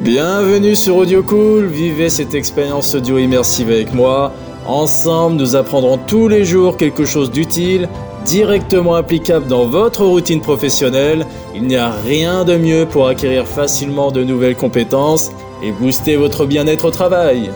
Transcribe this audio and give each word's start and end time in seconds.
Bienvenue 0.00 0.76
sur 0.76 0.96
Audio 0.96 1.22
Cool, 1.22 1.64
vivez 1.64 2.10
cette 2.10 2.34
expérience 2.34 2.94
audio 2.94 3.16
immersive 3.16 3.70
avec 3.70 3.94
moi. 3.94 4.34
Ensemble, 4.66 5.36
nous 5.36 5.56
apprendrons 5.56 5.96
tous 5.96 6.28
les 6.28 6.44
jours 6.44 6.76
quelque 6.76 7.06
chose 7.06 7.30
d'utile, 7.30 7.88
directement 8.26 8.94
applicable 8.94 9.46
dans 9.46 9.64
votre 9.64 10.04
routine 10.04 10.42
professionnelle. 10.42 11.24
Il 11.54 11.62
n'y 11.62 11.76
a 11.76 11.90
rien 11.90 12.44
de 12.44 12.58
mieux 12.58 12.84
pour 12.84 13.08
acquérir 13.08 13.46
facilement 13.46 14.12
de 14.12 14.22
nouvelles 14.22 14.54
compétences 14.54 15.30
et 15.62 15.72
booster 15.72 16.16
votre 16.16 16.44
bien-être 16.44 16.84
au 16.84 16.90
travail. 16.90 17.50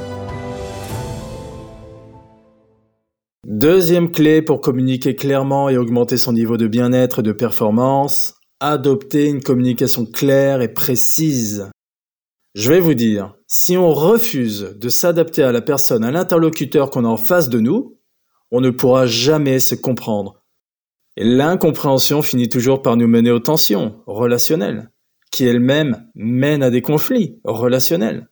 Deuxième 3.46 4.10
clé 4.10 4.40
pour 4.40 4.62
communiquer 4.62 5.14
clairement 5.14 5.68
et 5.68 5.76
augmenter 5.76 6.16
son 6.16 6.32
niveau 6.32 6.56
de 6.56 6.68
bien-être 6.68 7.18
et 7.18 7.22
de 7.22 7.32
performance, 7.32 8.36
adopter 8.60 9.26
une 9.26 9.42
communication 9.42 10.06
claire 10.06 10.62
et 10.62 10.72
précise. 10.72 11.68
Je 12.54 12.72
vais 12.72 12.80
vous 12.80 12.94
dire, 12.94 13.36
si 13.46 13.76
on 13.76 13.90
refuse 13.90 14.76
de 14.76 14.88
s'adapter 14.88 15.42
à 15.42 15.52
la 15.52 15.62
personne, 15.62 16.04
à 16.04 16.10
l'interlocuteur 16.10 16.90
qu'on 16.90 17.04
a 17.04 17.08
en 17.08 17.16
face 17.16 17.48
de 17.48 17.60
nous, 17.60 17.98
on 18.50 18.60
ne 18.60 18.70
pourra 18.70 19.06
jamais 19.06 19.60
se 19.60 19.76
comprendre. 19.76 20.44
Et 21.16 21.24
l'incompréhension 21.24 22.22
finit 22.22 22.48
toujours 22.48 22.82
par 22.82 22.96
nous 22.96 23.06
mener 23.06 23.30
aux 23.30 23.38
tensions 23.38 24.02
relationnelles, 24.06 24.90
qui 25.30 25.44
elles-mêmes 25.44 26.08
mènent 26.16 26.64
à 26.64 26.70
des 26.70 26.82
conflits 26.82 27.40
relationnels. 27.44 28.28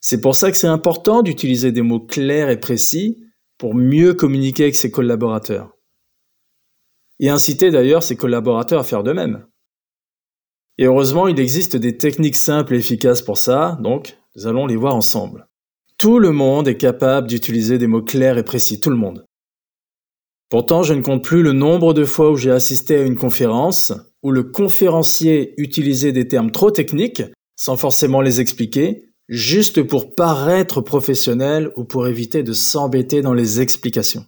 C'est 0.00 0.20
pour 0.20 0.34
ça 0.34 0.50
que 0.50 0.56
c'est 0.56 0.66
important 0.66 1.22
d'utiliser 1.22 1.70
des 1.70 1.82
mots 1.82 2.00
clairs 2.00 2.48
et 2.48 2.60
précis 2.60 3.24
pour 3.58 3.74
mieux 3.74 4.14
communiquer 4.14 4.64
avec 4.64 4.76
ses 4.76 4.90
collaborateurs. 4.90 5.76
Et 7.20 7.28
inciter 7.28 7.70
d'ailleurs 7.70 8.02
ses 8.02 8.16
collaborateurs 8.16 8.80
à 8.80 8.84
faire 8.84 9.02
de 9.02 9.12
même. 9.12 9.44
Et 10.78 10.86
heureusement, 10.86 11.26
il 11.26 11.40
existe 11.40 11.76
des 11.76 11.98
techniques 11.98 12.36
simples 12.36 12.74
et 12.74 12.78
efficaces 12.78 13.22
pour 13.22 13.36
ça, 13.36 13.78
donc 13.82 14.16
nous 14.36 14.46
allons 14.46 14.66
les 14.66 14.76
voir 14.76 14.94
ensemble. 14.94 15.48
Tout 15.98 16.20
le 16.20 16.30
monde 16.30 16.68
est 16.68 16.76
capable 16.76 17.26
d'utiliser 17.26 17.78
des 17.78 17.88
mots 17.88 18.02
clairs 18.02 18.38
et 18.38 18.44
précis, 18.44 18.78
tout 18.78 18.90
le 18.90 18.96
monde. 18.96 19.24
Pourtant, 20.50 20.84
je 20.84 20.94
ne 20.94 21.02
compte 21.02 21.24
plus 21.24 21.42
le 21.42 21.52
nombre 21.52 21.92
de 21.92 22.04
fois 22.04 22.30
où 22.30 22.36
j'ai 22.36 22.52
assisté 22.52 22.96
à 22.96 23.02
une 23.02 23.16
conférence 23.16 23.92
où 24.22 24.30
le 24.30 24.44
conférencier 24.44 25.54
utilisait 25.60 26.12
des 26.12 26.28
termes 26.28 26.52
trop 26.52 26.70
techniques, 26.70 27.22
sans 27.56 27.76
forcément 27.76 28.20
les 28.20 28.40
expliquer, 28.40 29.10
juste 29.28 29.82
pour 29.82 30.14
paraître 30.14 30.80
professionnel 30.80 31.72
ou 31.76 31.84
pour 31.84 32.06
éviter 32.06 32.42
de 32.42 32.52
s'embêter 32.52 33.20
dans 33.20 33.34
les 33.34 33.60
explications. 33.60 34.24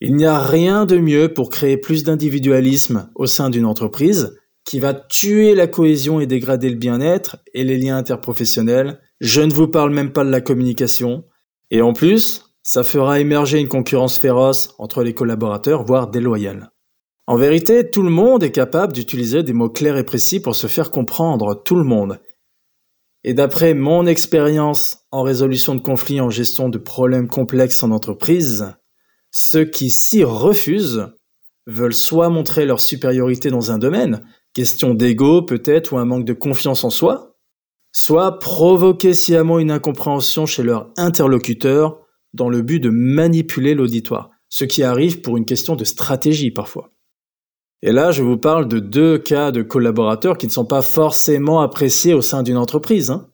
Il 0.00 0.14
n'y 0.14 0.26
a 0.26 0.38
rien 0.38 0.86
de 0.86 0.98
mieux 0.98 1.32
pour 1.34 1.50
créer 1.50 1.76
plus 1.76 2.04
d'individualisme 2.04 3.10
au 3.16 3.26
sein 3.26 3.50
d'une 3.50 3.66
entreprise 3.66 4.36
qui 4.68 4.80
va 4.80 4.92
tuer 4.92 5.54
la 5.54 5.66
cohésion 5.66 6.20
et 6.20 6.26
dégrader 6.26 6.68
le 6.68 6.76
bien-être 6.76 7.38
et 7.54 7.64
les 7.64 7.78
liens 7.78 7.96
interprofessionnels. 7.96 9.00
Je 9.18 9.40
ne 9.40 9.52
vous 9.52 9.66
parle 9.66 9.94
même 9.94 10.12
pas 10.12 10.24
de 10.24 10.30
la 10.30 10.42
communication. 10.42 11.24
Et 11.70 11.80
en 11.80 11.94
plus, 11.94 12.52
ça 12.62 12.84
fera 12.84 13.18
émerger 13.18 13.60
une 13.60 13.68
concurrence 13.68 14.18
féroce 14.18 14.74
entre 14.78 15.02
les 15.02 15.14
collaborateurs, 15.14 15.84
voire 15.84 16.10
déloyale. 16.10 16.70
En 17.26 17.38
vérité, 17.38 17.88
tout 17.88 18.02
le 18.02 18.10
monde 18.10 18.42
est 18.42 18.52
capable 18.52 18.92
d'utiliser 18.92 19.42
des 19.42 19.54
mots 19.54 19.70
clairs 19.70 19.96
et 19.96 20.04
précis 20.04 20.38
pour 20.38 20.54
se 20.54 20.66
faire 20.66 20.90
comprendre, 20.90 21.62
tout 21.64 21.76
le 21.76 21.84
monde. 21.84 22.20
Et 23.24 23.32
d'après 23.32 23.72
mon 23.72 24.04
expérience 24.04 25.06
en 25.10 25.22
résolution 25.22 25.76
de 25.76 25.80
conflits, 25.80 26.20
en 26.20 26.28
gestion 26.28 26.68
de 26.68 26.76
problèmes 26.76 27.28
complexes 27.28 27.82
en 27.82 27.90
entreprise, 27.90 28.66
ceux 29.30 29.64
qui 29.64 29.88
s'y 29.88 30.24
refusent 30.24 31.06
veulent 31.66 31.94
soit 31.94 32.30
montrer 32.30 32.66
leur 32.66 32.80
supériorité 32.80 33.50
dans 33.50 33.70
un 33.70 33.78
domaine, 33.78 34.24
question 34.58 34.92
d'ego 34.92 35.42
peut-être 35.42 35.92
ou 35.92 35.98
un 35.98 36.04
manque 36.04 36.24
de 36.24 36.32
confiance 36.32 36.82
en 36.82 36.90
soi, 36.90 37.36
soit 37.92 38.40
provoquer 38.40 39.14
sciemment 39.14 39.60
une 39.60 39.70
incompréhension 39.70 40.46
chez 40.46 40.64
leur 40.64 40.90
interlocuteur 40.96 42.00
dans 42.34 42.48
le 42.48 42.62
but 42.62 42.80
de 42.80 42.90
manipuler 42.90 43.74
l'auditoire, 43.74 44.30
ce 44.48 44.64
qui 44.64 44.82
arrive 44.82 45.20
pour 45.20 45.36
une 45.36 45.44
question 45.44 45.76
de 45.76 45.84
stratégie 45.84 46.50
parfois. 46.50 46.90
Et 47.82 47.92
là, 47.92 48.10
je 48.10 48.24
vous 48.24 48.36
parle 48.36 48.66
de 48.66 48.80
deux 48.80 49.16
cas 49.18 49.52
de 49.52 49.62
collaborateurs 49.62 50.36
qui 50.36 50.48
ne 50.48 50.52
sont 50.52 50.64
pas 50.64 50.82
forcément 50.82 51.60
appréciés 51.60 52.14
au 52.14 52.20
sein 52.20 52.42
d'une 52.42 52.56
entreprise. 52.56 53.12
Hein. 53.12 53.28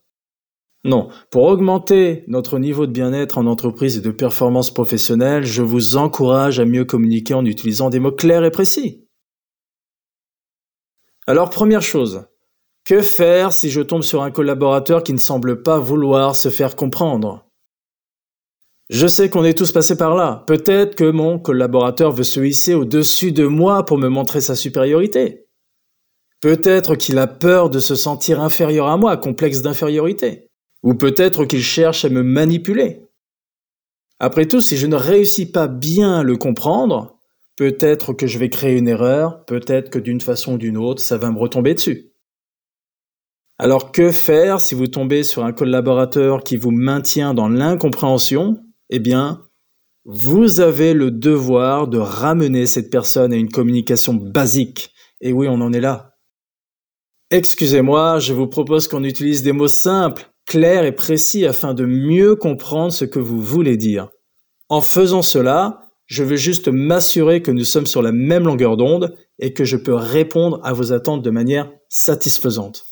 Non, 0.85 1.09
pour 1.31 1.45
augmenter 1.45 2.25
notre 2.29 2.59
niveau 2.59 2.87
de 2.87 2.93
bien-être 2.93 3.39
en 3.39 3.47
entreprise 3.47 3.97
et 3.97 4.03
de 4.03 4.11
performance 4.11 4.71
professionnelle, 4.71 5.47
je 5.47 5.62
vous 5.62 5.97
encourage 5.97 6.61
à 6.61 6.67
mieux 6.67 6.85
communiquer 6.85 7.33
en 7.33 7.47
utilisant 7.47 7.89
des 7.89 7.99
mots 7.99 8.12
clairs 8.12 8.45
et 8.45 8.51
précis. 8.51 9.04
Alors 11.27 11.49
première 11.49 11.83
chose, 11.83 12.27
que 12.85 13.01
faire 13.01 13.53
si 13.53 13.71
je 13.71 13.81
tombe 13.81 14.03
sur 14.03 14.23
un 14.23 14.31
collaborateur 14.31 15.03
qui 15.03 15.15
ne 15.15 15.19
semble 15.19 15.62
pas 15.62 15.79
vouloir 15.79 16.37
se 16.37 16.51
faire 16.51 16.77
comprendre? 16.77 17.47
Je 18.91 19.07
sais 19.07 19.31
qu'on 19.31 19.45
est 19.45 19.57
tous 19.57 19.73
passés 19.73 19.97
par 19.97 20.15
là. 20.15 20.45
Peut-être 20.47 20.95
que 20.95 21.11
mon 21.11 21.39
collaborateur 21.39 22.12
veut 22.12 22.25
se 22.25 22.41
hisser 22.41 22.75
au-dessus 22.75 23.33
de 23.33 23.47
moi 23.47 23.87
pour 23.87 23.97
me 23.97 24.09
montrer 24.09 24.43
sa 24.43 24.55
supériorité. 24.55 25.47
Peut-être 26.43 26.95
qu'il 26.95 27.19
a 27.19 27.27
peur 27.27 27.71
de 27.71 27.79
se 27.79 27.95
sentir 27.95 28.43
inférieur 28.43 28.89
à 28.89 28.99
moi, 28.99 29.17
complexe 29.17 29.62
d'infériorité. 29.62 30.49
Ou 30.83 30.93
peut-être 30.93 31.47
qu'il 31.47 31.62
cherche 31.62 32.05
à 32.05 32.11
me 32.11 32.23
manipuler. 32.23 33.09
Après 34.19 34.47
tout, 34.47 34.61
si 34.61 34.77
je 34.77 34.87
ne 34.87 34.97
réussis 34.97 35.51
pas 35.51 35.69
bien 35.69 36.17
à 36.17 36.23
le 36.23 36.37
comprendre, 36.37 37.14
Peut-être 37.57 38.13
que 38.13 38.27
je 38.27 38.39
vais 38.39 38.49
créer 38.51 38.77
une 38.77 38.89
erreur, 38.89 39.45
peut-être 39.45 39.91
que 39.91 39.99
d'une 39.99 40.21
façon 40.21 40.55
ou 40.55 40.59
d'une 40.59 40.77
autre, 40.77 41.01
ça 41.01 41.19
va 41.19 41.31
me 41.31 41.39
retomber 41.39 41.75
dessus. 41.75 42.13
Alors 43.59 43.93
que 43.93 44.11
faire 44.11 44.61
si 44.61 44.75
vous 44.75 44.89
tombez 44.89 45.23
sur 45.23 45.45
un 45.45 45.53
collaborateur 45.53 46.43
qui 46.43 46.57
vous 46.57 46.73
maintient 46.73 47.35
dans 47.35 47.49
l'incompréhension? 47.49 48.61
Eh 48.91 48.99
bien, 48.99 49.43
vous 50.05 50.61
avez 50.61 50.93
le 50.93 51.13
devoir 51.13 51.87
de 51.87 51.99
ramener 51.99 52.67
cette 52.67 52.91
personne 52.91 53.33
à 53.33 53.37
une 53.37 53.51
communication 53.51 54.15
basique. 54.15 54.93
Et 55.21 55.33
oui, 55.33 55.47
on 55.49 55.61
en 55.61 55.73
est 55.73 55.81
là. 55.81 56.17
Excusez-moi, 57.31 58.19
je 58.19 58.35
vous 58.35 58.49
propose 58.49 58.89
qu'on 58.89 59.05
utilise 59.05 59.43
des 59.43 59.53
mots 59.53 59.69
simples, 59.69 60.31
clairs 60.47 60.85
et 60.85 60.93
précis 60.93 61.47
afin 61.47 61.73
de 61.73 61.87
mieux 61.87 62.37
comprendre 62.37 62.93
ce 62.93 63.05
que 63.05 63.21
vous 63.21 63.41
voulez 63.41 63.77
dire. 63.77 64.09
En 64.69 64.81
faisant 64.81 65.23
cela, 65.23 65.84
je 66.07 66.23
veux 66.23 66.37
juste 66.37 66.69
m'assurer 66.69 67.43
que 67.43 67.51
nous 67.51 67.65
sommes 67.65 67.87
sur 67.87 68.03
la 68.03 68.13
même 68.13 68.45
longueur 68.45 68.77
d'onde 68.77 69.17
et 69.39 69.53
que 69.53 69.65
je 69.65 69.77
peux 69.77 69.95
répondre 69.95 70.61
à 70.63 70.73
vos 70.73 70.93
attentes 70.93 71.23
de 71.23 71.31
manière 71.31 71.71
satisfaisante. 71.89 72.87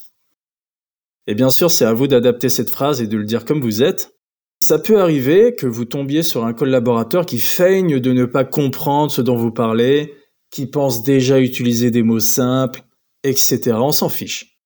Et 1.26 1.34
bien 1.34 1.50
sûr, 1.50 1.70
c'est 1.70 1.84
à 1.84 1.92
vous 1.92 2.08
d'adapter 2.08 2.48
cette 2.48 2.70
phrase 2.70 3.00
et 3.00 3.06
de 3.06 3.16
le 3.16 3.24
dire 3.24 3.44
comme 3.44 3.60
vous 3.60 3.82
êtes. 3.82 4.16
Ça 4.60 4.78
peut 4.78 5.00
arriver 5.00 5.54
que 5.54 5.66
vous 5.66 5.84
tombiez 5.84 6.22
sur 6.22 6.44
un 6.44 6.52
collaborateur 6.52 7.26
qui 7.26 7.38
feigne 7.38 8.00
de 8.00 8.12
ne 8.12 8.24
pas 8.24 8.44
comprendre 8.44 9.10
ce 9.10 9.20
dont 9.20 9.36
vous 9.36 9.52
parlez, 9.52 10.14
qui 10.50 10.66
pense 10.66 11.02
déjà 11.02 11.40
utiliser 11.40 11.90
des 11.90 12.02
mots 12.02 12.20
simples, 12.20 12.82
etc. 13.24 13.72
On 13.74 13.92
s'en 13.92 14.08
fiche. 14.08 14.58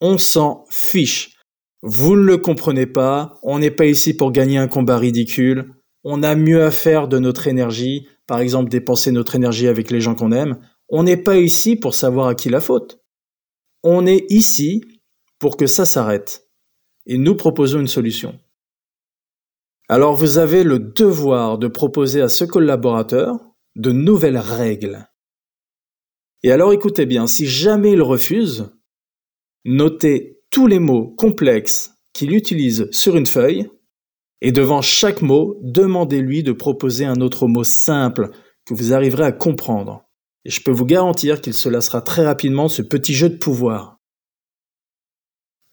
On 0.00 0.18
s'en 0.18 0.64
fiche. 0.70 1.36
Vous 1.82 2.16
ne 2.16 2.22
le 2.22 2.38
comprenez 2.38 2.86
pas, 2.86 3.38
on 3.42 3.58
n'est 3.58 3.70
pas 3.70 3.86
ici 3.86 4.14
pour 4.14 4.32
gagner 4.32 4.58
un 4.58 4.68
combat 4.68 4.98
ridicule, 4.98 5.72
on 6.04 6.22
a 6.22 6.34
mieux 6.34 6.62
à 6.62 6.70
faire 6.70 7.08
de 7.08 7.18
notre 7.18 7.46
énergie, 7.46 8.06
par 8.26 8.40
exemple 8.40 8.70
dépenser 8.70 9.12
notre 9.12 9.34
énergie 9.34 9.68
avec 9.68 9.90
les 9.90 10.00
gens 10.00 10.14
qu'on 10.14 10.32
aime. 10.32 10.58
On 10.88 11.02
n'est 11.02 11.16
pas 11.16 11.36
ici 11.36 11.76
pour 11.76 11.94
savoir 11.94 12.28
à 12.28 12.34
qui 12.34 12.48
la 12.48 12.60
faute. 12.60 13.00
On 13.82 14.06
est 14.06 14.24
ici 14.30 14.82
pour 15.38 15.56
que 15.56 15.66
ça 15.66 15.84
s'arrête. 15.84 16.48
Et 17.06 17.18
nous 17.18 17.34
proposons 17.34 17.80
une 17.80 17.88
solution. 17.88 18.38
Alors 19.88 20.14
vous 20.14 20.38
avez 20.38 20.62
le 20.62 20.78
devoir 20.78 21.58
de 21.58 21.66
proposer 21.66 22.20
à 22.20 22.28
ce 22.28 22.44
collaborateur 22.44 23.40
de 23.76 23.90
nouvelles 23.90 24.38
règles. 24.38 25.08
Et 26.42 26.52
alors 26.52 26.72
écoutez 26.72 27.06
bien, 27.06 27.26
si 27.26 27.46
jamais 27.46 27.92
il 27.92 28.02
refuse, 28.02 28.70
notez 29.64 30.40
tous 30.50 30.66
les 30.66 30.78
mots 30.78 31.08
complexes 31.08 31.92
qu'il 32.12 32.34
utilise 32.34 32.88
sur 32.92 33.16
une 33.16 33.26
feuille 33.26 33.68
et 34.40 34.52
devant 34.52 34.82
chaque 34.82 35.22
mot, 35.22 35.58
demandez-lui 35.62 36.42
de 36.42 36.52
proposer 36.52 37.04
un 37.04 37.20
autre 37.20 37.46
mot 37.46 37.64
simple 37.64 38.30
que 38.64 38.74
vous 38.74 38.92
arriverez 38.92 39.24
à 39.24 39.32
comprendre. 39.32 40.04
Et 40.44 40.50
je 40.50 40.62
peux 40.62 40.70
vous 40.70 40.86
garantir 40.86 41.40
qu'il 41.40 41.54
se 41.54 41.68
lassera 41.68 42.00
très 42.00 42.24
rapidement 42.24 42.68
ce 42.68 42.82
petit 42.82 43.14
jeu 43.14 43.28
de 43.28 43.36
pouvoir. 43.36 43.98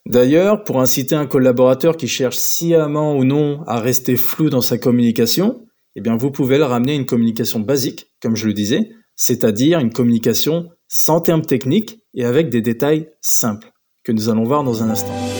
D'ailleurs, 0.05 0.63
pour 0.63 0.79
inciter 0.79 1.15
un 1.15 1.25
collaborateur 1.25 1.97
qui 1.97 2.07
cherche 2.07 2.37
sciemment 2.37 3.17
ou 3.17 3.25
non 3.25 3.63
à 3.67 3.79
rester 3.79 4.15
flou 4.15 4.49
dans 4.49 4.61
sa 4.61 4.77
communication, 4.77 5.65
eh 5.95 6.01
bien 6.01 6.15
vous 6.15 6.31
pouvez 6.31 6.57
le 6.57 6.63
ramener 6.63 6.93
à 6.93 6.95
une 6.95 7.05
communication 7.05 7.59
basique, 7.59 8.07
comme 8.21 8.35
je 8.35 8.47
le 8.47 8.53
disais, 8.53 8.91
c'est-à-dire 9.15 9.79
une 9.79 9.91
communication 9.91 10.69
sans 10.87 11.19
termes 11.19 11.45
techniques 11.45 11.99
et 12.13 12.23
avec 12.23 12.49
des 12.49 12.61
détails 12.61 13.09
simples, 13.19 13.71
que 14.03 14.11
nous 14.11 14.29
allons 14.29 14.43
voir 14.43 14.63
dans 14.63 14.83
un 14.83 14.89
instant. 14.89 15.36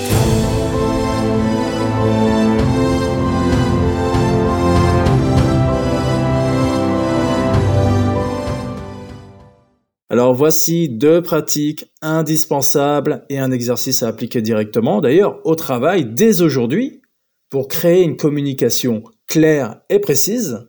Alors 10.10 10.34
voici 10.34 10.88
deux 10.88 11.22
pratiques 11.22 11.92
indispensables 12.02 13.26
et 13.30 13.40
un 13.40 13.52
exercice 13.52 14.04
à 14.04 14.08
appliquer 14.08 14.42
directement, 14.42 15.02
d'ailleurs 15.02 15.42
au 15.46 15.56
travail 15.56 16.06
dès 16.06 16.42
aujourd'hui, 16.42 17.02
pour 17.50 17.68
créer 17.68 18.04
une 18.04 18.16
communication 18.16 19.04
claire 19.28 19.82
et 19.90 20.00
précise, 20.00 20.68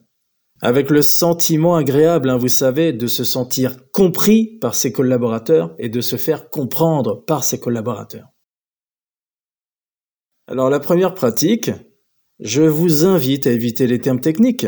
avec 0.61 0.91
le 0.91 1.03
sentiment 1.03 1.77
agréable, 1.77 2.31
hein, 2.31 2.37
vous 2.37 2.49
savez, 2.49 2.93
de 2.93 3.07
se 3.07 3.23
sentir 3.23 3.77
compris 3.93 4.59
par 4.61 4.75
ses 4.75 4.91
collaborateurs 4.91 5.75
et 5.79 5.89
de 5.89 6.01
se 6.01 6.17
faire 6.17 6.51
comprendre 6.51 7.25
par 7.25 7.45
ses 7.45 7.61
collaborateurs. 7.61 8.29
Alors 10.49 10.69
la 10.69 10.81
première 10.81 11.15
pratique, 11.15 11.71
je 12.41 12.63
vous 12.63 13.05
invite 13.05 13.47
à 13.47 13.53
éviter 13.53 13.87
les 13.87 14.01
termes 14.01 14.21
techniques. 14.21 14.67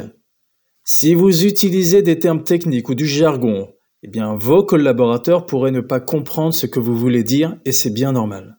Si 0.85 1.15
vous 1.15 1.45
utilisez 1.45 2.03
des 2.03 2.19
termes 2.19 2.45
techniques 2.45 2.89
ou 2.89 2.95
du 2.95 3.07
jargon, 3.07 3.73
eh 4.03 4.09
bien 4.09 4.35
vos 4.35 4.65
collaborateurs 4.65 5.47
pourraient 5.47 5.71
ne 5.71 5.81
pas 5.81 6.01
comprendre 6.01 6.55
ce 6.55 6.67
que 6.67 6.81
vous 6.81 6.97
voulez 6.97 7.25
dire 7.25 7.57
et 7.65 7.73
c'est 7.73 7.93
bien 7.93 8.13
normal. 8.13 8.59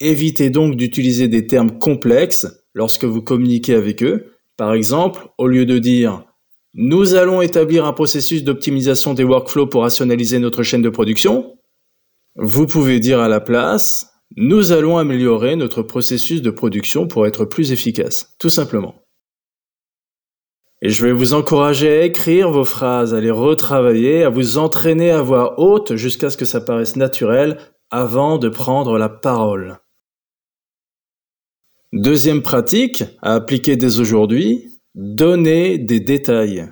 Évitez 0.00 0.50
donc 0.50 0.76
d'utiliser 0.76 1.28
des 1.28 1.46
termes 1.46 1.78
complexes 1.78 2.64
lorsque 2.74 3.04
vous 3.04 3.22
communiquez 3.22 3.74
avec 3.74 4.02
eux. 4.02 4.32
Par 4.56 4.74
exemple, 4.74 5.28
au 5.38 5.46
lieu 5.46 5.66
de 5.66 5.78
dire 5.78 6.24
nous 6.74 7.14
allons 7.14 7.42
établir 7.42 7.86
un 7.86 7.92
processus 7.92 8.44
d'optimisation 8.44 9.14
des 9.14 9.24
workflows 9.24 9.66
pour 9.66 9.82
rationaliser 9.82 10.38
notre 10.38 10.62
chaîne 10.62 10.82
de 10.82 10.90
production, 10.90 11.56
vous 12.36 12.66
pouvez 12.66 13.00
dire 13.00 13.20
à 13.20 13.28
la 13.28 13.40
place 13.40 14.12
nous 14.36 14.72
allons 14.72 14.98
améliorer 14.98 15.56
notre 15.56 15.82
processus 15.82 16.42
de 16.42 16.50
production 16.50 17.08
pour 17.08 17.26
être 17.26 17.44
plus 17.44 17.72
efficace, 17.72 18.34
tout 18.38 18.50
simplement. 18.50 19.07
Et 20.80 20.90
je 20.90 21.04
vais 21.04 21.12
vous 21.12 21.34
encourager 21.34 21.88
à 21.88 22.04
écrire 22.04 22.50
vos 22.50 22.64
phrases, 22.64 23.12
à 23.12 23.20
les 23.20 23.32
retravailler, 23.32 24.22
à 24.22 24.28
vous 24.28 24.58
entraîner 24.58 25.10
à 25.10 25.22
voix 25.22 25.58
haute 25.58 25.96
jusqu'à 25.96 26.30
ce 26.30 26.36
que 26.36 26.44
ça 26.44 26.60
paraisse 26.60 26.94
naturel 26.94 27.58
avant 27.90 28.38
de 28.38 28.48
prendre 28.48 28.96
la 28.96 29.08
parole. 29.08 29.78
Deuxième 31.92 32.42
pratique 32.42 33.02
à 33.22 33.34
appliquer 33.34 33.76
dès 33.76 33.98
aujourd'hui, 33.98 34.78
donnez 34.94 35.78
des 35.78 36.00
détails. 36.00 36.68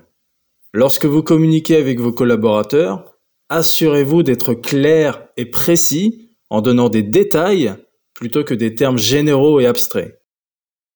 Lorsque 0.73 1.06
vous 1.06 1.23
communiquez 1.23 1.76
avec 1.76 1.99
vos 1.99 2.12
collaborateurs, 2.12 3.17
assurez-vous 3.49 4.23
d'être 4.23 4.55
clair 4.55 5.26
et 5.37 5.47
précis 5.47 6.31
en 6.50 6.61
donnant 6.61 6.91
des 6.91 7.03
détails 7.03 7.75
plutôt 8.14 8.44
que 8.44 8.55
des 8.55 8.75
termes 8.75 8.99
généraux 8.99 9.58
et 9.58 9.67
abstraits. 9.67 10.20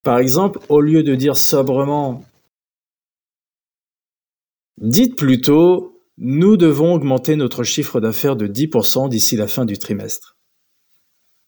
Par 0.05 0.19
exemple, 0.19 0.61
au 0.69 0.81
lieu 0.81 1.03
de 1.03 1.15
dire 1.15 1.37
sobrement 1.37 2.23
Dites 4.79 5.17
plutôt 5.17 6.01
nous 6.23 6.59
devons 6.59 6.93
augmenter 6.93 7.35
notre 7.35 7.63
chiffre 7.63 7.99
d'affaires 7.99 8.37
de 8.37 8.47
10% 8.47 9.09
d'ici 9.09 9.37
la 9.37 9.47
fin 9.47 9.65
du 9.65 9.79
trimestre. 9.79 10.37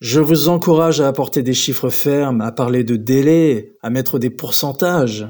Je 0.00 0.18
vous 0.18 0.48
encourage 0.48 1.02
à 1.02 1.08
apporter 1.08 1.42
des 1.42 1.52
chiffres 1.52 1.90
fermes, 1.90 2.40
à 2.40 2.52
parler 2.52 2.82
de 2.82 2.96
délai, 2.96 3.76
à 3.82 3.90
mettre 3.90 4.18
des 4.18 4.30
pourcentages. 4.30 5.28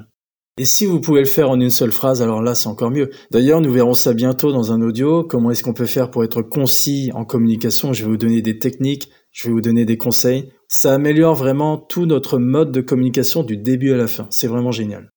Et 0.58 0.64
si 0.64 0.86
vous 0.86 1.00
pouvez 1.00 1.20
le 1.20 1.26
faire 1.26 1.50
en 1.50 1.60
une 1.60 1.70
seule 1.70 1.92
phrase, 1.92 2.22
alors 2.22 2.40
là 2.40 2.54
c'est 2.54 2.68
encore 2.68 2.90
mieux. 2.90 3.10
D'ailleurs, 3.32 3.60
nous 3.60 3.72
verrons 3.72 3.94
ça 3.94 4.14
bientôt 4.14 4.52
dans 4.52 4.70
un 4.70 4.80
audio, 4.80 5.24
comment 5.24 5.50
est-ce 5.50 5.64
qu'on 5.64 5.74
peut 5.74 5.86
faire 5.86 6.10
pour 6.10 6.22
être 6.22 6.42
concis 6.42 7.10
en 7.14 7.24
communication? 7.24 7.92
Je 7.92 8.04
vais 8.04 8.10
vous 8.10 8.16
donner 8.16 8.42
des 8.42 8.58
techniques, 8.58 9.10
je 9.32 9.48
vais 9.48 9.52
vous 9.52 9.60
donner 9.60 9.84
des 9.84 9.98
conseils. 9.98 10.52
Ça 10.68 10.94
améliore 10.94 11.34
vraiment 11.34 11.78
tout 11.78 12.06
notre 12.06 12.38
mode 12.38 12.70
de 12.70 12.80
communication 12.80 13.42
du 13.42 13.56
début 13.56 13.92
à 13.92 13.96
la 13.96 14.06
fin. 14.06 14.28
C'est 14.30 14.46
vraiment 14.46 14.72
génial. 14.72 15.11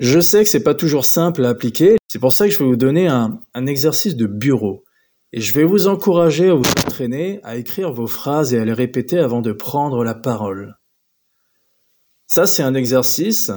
Je 0.00 0.18
sais 0.18 0.44
que 0.44 0.48
c'est 0.48 0.62
pas 0.62 0.74
toujours 0.74 1.04
simple 1.04 1.44
à 1.44 1.50
appliquer, 1.50 1.98
c'est 2.08 2.18
pour 2.18 2.32
ça 2.32 2.46
que 2.46 2.54
je 2.54 2.58
vais 2.58 2.64
vous 2.64 2.76
donner 2.76 3.06
un, 3.06 3.38
exercice 3.66 4.16
de 4.16 4.26
bureau. 4.26 4.82
Et 5.34 5.42
je 5.42 5.52
vais 5.52 5.62
vous 5.62 5.88
encourager 5.88 6.48
à 6.48 6.54
vous 6.54 6.64
entraîner 6.86 7.38
à 7.42 7.56
écrire 7.56 7.92
vos 7.92 8.06
phrases 8.06 8.54
et 8.54 8.58
à 8.58 8.64
les 8.64 8.72
répéter 8.72 9.18
avant 9.18 9.42
de 9.42 9.52
prendre 9.52 10.02
la 10.02 10.14
parole. 10.14 10.78
Ça, 12.26 12.46
c'est 12.46 12.62
un 12.62 12.74
exercice 12.74 13.52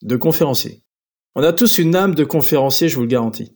de 0.00 0.16
conférencier. 0.16 0.82
On 1.34 1.42
a 1.42 1.52
tous 1.52 1.76
une 1.76 1.94
âme 1.94 2.14
de 2.14 2.24
conférencier, 2.24 2.88
je 2.88 2.96
vous 2.96 3.02
le 3.02 3.08
garantis. 3.08 3.54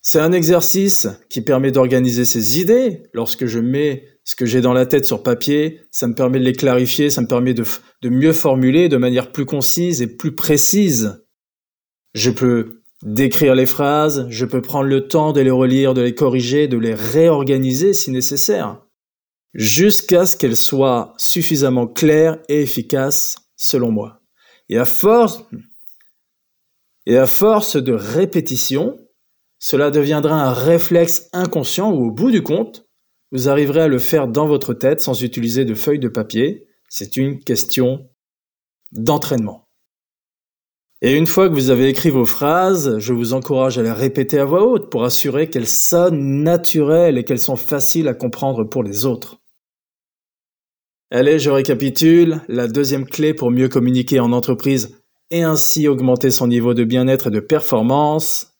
C'est 0.00 0.20
un 0.20 0.32
exercice 0.32 1.08
qui 1.28 1.42
permet 1.42 1.72
d'organiser 1.72 2.24
ses 2.24 2.58
idées. 2.58 3.02
Lorsque 3.12 3.44
je 3.44 3.58
mets 3.58 4.06
ce 4.24 4.34
que 4.34 4.46
j'ai 4.46 4.62
dans 4.62 4.72
la 4.72 4.86
tête 4.86 5.04
sur 5.04 5.22
papier, 5.22 5.82
ça 5.90 6.06
me 6.06 6.14
permet 6.14 6.38
de 6.38 6.44
les 6.44 6.54
clarifier, 6.54 7.10
ça 7.10 7.20
me 7.20 7.28
permet 7.28 7.52
de 7.52 8.08
mieux 8.08 8.32
formuler 8.32 8.88
de 8.88 8.96
manière 8.96 9.30
plus 9.30 9.44
concise 9.44 10.00
et 10.00 10.06
plus 10.06 10.34
précise. 10.34 11.25
Je 12.16 12.30
peux 12.30 12.80
d'écrire 13.02 13.54
les 13.54 13.66
phrases, 13.66 14.26
je 14.30 14.46
peux 14.46 14.62
prendre 14.62 14.88
le 14.88 15.06
temps 15.06 15.34
de 15.34 15.42
les 15.42 15.50
relire, 15.50 15.92
de 15.92 16.00
les 16.00 16.14
corriger, 16.14 16.66
de 16.66 16.78
les 16.78 16.94
réorganiser 16.94 17.92
si 17.92 18.10
nécessaire, 18.10 18.80
jusqu'à 19.52 20.24
ce 20.24 20.34
qu'elles 20.34 20.56
soient 20.56 21.12
suffisamment 21.18 21.86
claires 21.86 22.38
et 22.48 22.62
efficaces 22.62 23.36
selon 23.54 23.90
moi. 23.90 24.22
Et 24.70 24.78
à 24.78 24.86
force, 24.86 25.44
et 27.04 27.18
à 27.18 27.26
force 27.26 27.76
de 27.76 27.92
répétition, 27.92 28.96
cela 29.58 29.90
deviendra 29.90 30.42
un 30.42 30.54
réflexe 30.54 31.28
inconscient 31.34 31.92
où 31.92 32.06
au 32.06 32.10
bout 32.10 32.30
du 32.30 32.42
compte, 32.42 32.86
vous 33.30 33.50
arriverez 33.50 33.82
à 33.82 33.88
le 33.88 33.98
faire 33.98 34.26
dans 34.26 34.48
votre 34.48 34.72
tête 34.72 35.02
sans 35.02 35.22
utiliser 35.22 35.66
de 35.66 35.74
feuilles 35.74 35.98
de 35.98 36.08
papier. 36.08 36.66
C'est 36.88 37.18
une 37.18 37.40
question 37.40 38.08
d'entraînement. 38.92 39.65
Et 41.06 41.12
une 41.12 41.28
fois 41.28 41.48
que 41.48 41.54
vous 41.54 41.70
avez 41.70 41.88
écrit 41.88 42.10
vos 42.10 42.26
phrases, 42.26 42.98
je 42.98 43.12
vous 43.12 43.32
encourage 43.32 43.78
à 43.78 43.82
les 43.84 43.92
répéter 43.92 44.40
à 44.40 44.44
voix 44.44 44.66
haute 44.66 44.90
pour 44.90 45.04
assurer 45.04 45.48
qu'elles 45.48 45.68
sonnent 45.68 46.42
naturelles 46.42 47.16
et 47.16 47.22
qu'elles 47.22 47.38
sont 47.38 47.54
faciles 47.54 48.08
à 48.08 48.14
comprendre 48.14 48.64
pour 48.64 48.82
les 48.82 49.06
autres. 49.06 49.40
Allez, 51.12 51.38
je 51.38 51.48
récapitule. 51.48 52.40
La 52.48 52.66
deuxième 52.66 53.06
clé 53.06 53.34
pour 53.34 53.52
mieux 53.52 53.68
communiquer 53.68 54.18
en 54.18 54.32
entreprise 54.32 54.98
et 55.30 55.44
ainsi 55.44 55.86
augmenter 55.86 56.32
son 56.32 56.48
niveau 56.48 56.74
de 56.74 56.82
bien-être 56.82 57.28
et 57.28 57.30
de 57.30 57.38
performance, 57.38 58.56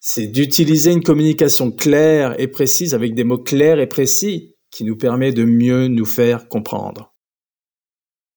c'est 0.00 0.26
d'utiliser 0.26 0.92
une 0.92 1.02
communication 1.02 1.70
claire 1.70 2.38
et 2.38 2.48
précise 2.48 2.94
avec 2.94 3.14
des 3.14 3.24
mots 3.24 3.38
clairs 3.38 3.80
et 3.80 3.88
précis 3.88 4.54
qui 4.70 4.84
nous 4.84 4.98
permet 4.98 5.32
de 5.32 5.44
mieux 5.44 5.88
nous 5.88 6.04
faire 6.04 6.46
comprendre. 6.50 7.14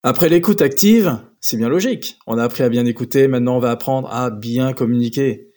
Après 0.01 0.29
l'écoute 0.29 0.61
active, 0.61 1.19
c'est 1.43 1.57
bien 1.57 1.69
logique. 1.69 2.17
On 2.25 2.37
a 2.37 2.43
appris 2.43 2.63
à 2.63 2.69
bien 2.69 2.85
écouter, 2.85 3.27
maintenant 3.27 3.57
on 3.57 3.59
va 3.59 3.71
apprendre 3.71 4.09
à 4.11 4.31
bien 4.31 4.73
communiquer. 4.73 5.49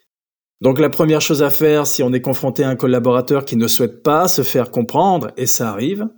Donc 0.59 0.79
la 0.79 0.89
première 0.89 1.21
chose 1.21 1.41
à 1.41 1.49
faire 1.49 1.87
si 1.87 2.03
on 2.03 2.11
est 2.13 2.21
confronté 2.21 2.63
à 2.63 2.69
un 2.69 2.75
collaborateur 2.75 3.45
qui 3.45 3.55
ne 3.55 3.67
souhaite 3.67 4.03
pas 4.03 4.27
se 4.27 4.41
faire 4.41 4.69
comprendre, 4.69 5.31
et 5.37 5.45
ça 5.45 5.69
arrive, 5.69 6.09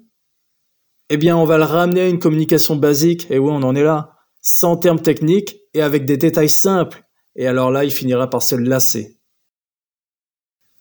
eh 1.10 1.18
bien 1.18 1.38
on 1.38 1.46
va 1.46 1.58
le 1.58 1.66
ramener 1.66 2.02
à 2.02 2.08
une 2.08 2.20
communication 2.20 2.76
basique, 2.76 3.30
et 3.30 3.38
oui 3.38 3.52
on 3.52 3.62
en 3.62 3.76
est 3.76 3.84
là, 3.84 4.16
sans 4.42 4.76
termes 4.76 5.02
techniques 5.02 5.58
et 5.76 5.82
avec 5.82 6.06
des 6.06 6.18
détails 6.18 6.50
simples, 6.50 7.04
et 7.36 7.46
alors 7.46 7.70
là 7.70 7.84
il 7.84 7.92
finira 7.92 8.28
par 8.28 8.42
se 8.42 8.56
lasser. 8.56 9.20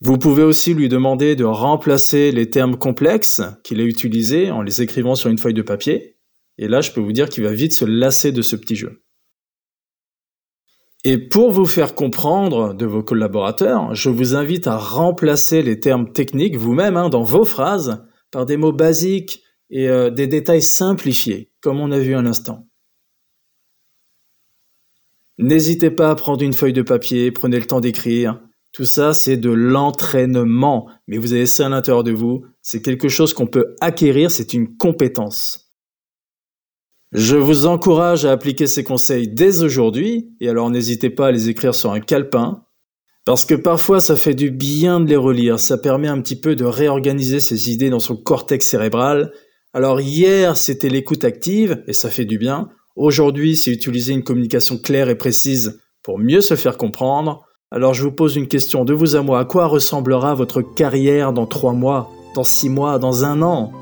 Vous 0.00 0.16
pouvez 0.16 0.44
aussi 0.44 0.72
lui 0.72 0.88
demander 0.88 1.36
de 1.36 1.44
remplacer 1.44 2.30
les 2.30 2.48
termes 2.48 2.78
complexes 2.78 3.42
qu'il 3.64 3.80
a 3.80 3.84
utilisés 3.84 4.50
en 4.50 4.62
les 4.62 4.80
écrivant 4.80 5.16
sur 5.16 5.28
une 5.28 5.38
feuille 5.38 5.54
de 5.54 5.62
papier, 5.62 6.17
et 6.58 6.68
là, 6.68 6.80
je 6.80 6.90
peux 6.90 7.00
vous 7.00 7.12
dire 7.12 7.28
qu'il 7.28 7.44
va 7.44 7.52
vite 7.52 7.72
se 7.72 7.84
lasser 7.84 8.32
de 8.32 8.42
ce 8.42 8.56
petit 8.56 8.76
jeu. 8.76 9.02
Et 11.04 11.16
pour 11.16 11.52
vous 11.52 11.66
faire 11.66 11.94
comprendre 11.94 12.74
de 12.74 12.84
vos 12.84 13.04
collaborateurs, 13.04 13.94
je 13.94 14.10
vous 14.10 14.34
invite 14.34 14.66
à 14.66 14.76
remplacer 14.76 15.62
les 15.62 15.78
termes 15.78 16.12
techniques 16.12 16.56
vous-même 16.56 16.96
hein, 16.96 17.08
dans 17.08 17.22
vos 17.22 17.44
phrases 17.44 18.04
par 18.32 18.46
des 18.46 18.56
mots 18.56 18.72
basiques 18.72 19.42
et 19.70 19.88
euh, 19.88 20.10
des 20.10 20.26
détails 20.26 20.62
simplifiés, 20.62 21.52
comme 21.60 21.78
on 21.78 21.92
a 21.92 21.98
vu 22.00 22.14
à 22.14 22.22
l'instant. 22.22 22.66
N'hésitez 25.38 25.92
pas 25.92 26.10
à 26.10 26.16
prendre 26.16 26.42
une 26.42 26.52
feuille 26.52 26.72
de 26.72 26.82
papier, 26.82 27.30
prenez 27.30 27.60
le 27.60 27.66
temps 27.66 27.80
d'écrire. 27.80 28.40
Tout 28.72 28.84
ça, 28.84 29.14
c'est 29.14 29.36
de 29.36 29.50
l'entraînement, 29.50 30.90
mais 31.06 31.16
vous 31.16 31.32
avez 31.32 31.46
ça 31.46 31.66
à 31.66 31.68
l'intérieur 31.68 32.02
de 32.02 32.10
vous. 32.10 32.44
C'est 32.60 32.82
quelque 32.82 33.08
chose 33.08 33.32
qu'on 33.32 33.46
peut 33.46 33.76
acquérir, 33.80 34.32
c'est 34.32 34.52
une 34.52 34.76
compétence. 34.76 35.67
Je 37.12 37.36
vous 37.36 37.64
encourage 37.64 38.26
à 38.26 38.32
appliquer 38.32 38.66
ces 38.66 38.84
conseils 38.84 39.28
dès 39.28 39.62
aujourd'hui, 39.62 40.28
et 40.42 40.48
alors 40.50 40.68
n'hésitez 40.68 41.08
pas 41.08 41.28
à 41.28 41.32
les 41.32 41.48
écrire 41.48 41.74
sur 41.74 41.90
un 41.92 42.00
calepin, 42.00 42.64
parce 43.24 43.46
que 43.46 43.54
parfois 43.54 43.98
ça 44.00 44.14
fait 44.14 44.34
du 44.34 44.50
bien 44.50 45.00
de 45.00 45.08
les 45.08 45.16
relire, 45.16 45.58
ça 45.58 45.78
permet 45.78 46.08
un 46.08 46.20
petit 46.20 46.38
peu 46.38 46.54
de 46.54 46.66
réorganiser 46.66 47.40
ses 47.40 47.70
idées 47.72 47.88
dans 47.88 47.98
son 47.98 48.14
cortex 48.14 48.66
cérébral. 48.66 49.32
Alors 49.72 50.02
hier 50.02 50.54
c'était 50.58 50.90
l'écoute 50.90 51.24
active, 51.24 51.82
et 51.86 51.94
ça 51.94 52.10
fait 52.10 52.26
du 52.26 52.36
bien, 52.36 52.68
aujourd'hui 52.94 53.56
c'est 53.56 53.70
utiliser 53.70 54.12
une 54.12 54.22
communication 54.22 54.76
claire 54.76 55.08
et 55.08 55.16
précise 55.16 55.80
pour 56.02 56.18
mieux 56.18 56.42
se 56.42 56.56
faire 56.56 56.76
comprendre. 56.76 57.42
Alors 57.70 57.94
je 57.94 58.02
vous 58.02 58.12
pose 58.12 58.36
une 58.36 58.48
question 58.48 58.84
de 58.84 58.92
vous 58.92 59.16
à 59.16 59.22
moi, 59.22 59.40
à 59.40 59.44
quoi 59.46 59.64
ressemblera 59.64 60.34
votre 60.34 60.60
carrière 60.60 61.32
dans 61.32 61.46
trois 61.46 61.72
mois, 61.72 62.10
dans 62.34 62.44
six 62.44 62.68
mois, 62.68 62.98
dans 62.98 63.24
un 63.24 63.40
an? 63.40 63.72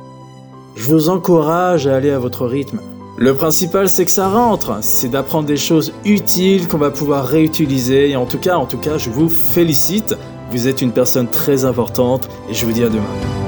Je 0.76 0.85
vous 0.85 1.09
encourage 1.09 1.88
à 1.88 1.97
aller 1.97 2.11
à 2.11 2.21
votre 2.21 2.47
rythme, 2.47 2.80
le 3.18 3.35
principal, 3.35 3.88
c'est 3.88 4.04
que 4.04 4.11
ça 4.11 4.28
rentre. 4.28 4.78
C'est 4.82 5.08
d'apprendre 5.08 5.46
des 5.46 5.56
choses 5.56 5.92
utiles 6.04 6.68
qu'on 6.68 6.78
va 6.78 6.90
pouvoir 6.90 7.26
réutiliser. 7.26 8.11
Et 8.11 8.16
en 8.16 8.26
tout 8.26 8.38
cas, 8.38 8.56
en 8.56 8.66
tout 8.66 8.78
cas, 8.78 8.99
je 8.99 9.11
vous 9.11 9.28
félicite 9.28 10.14
Vous 10.50 10.68
êtes 10.68 10.82
une 10.82 10.92
personne 10.92 11.26
très 11.26 11.64
importante 11.64 12.28
et 12.49 12.54
je 12.54 12.66
vous 12.66 12.73
dis 12.73 12.85
à 12.85 12.88
demain. 12.88 13.45